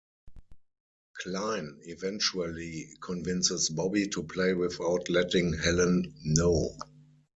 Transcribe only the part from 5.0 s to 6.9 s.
letting Helen know.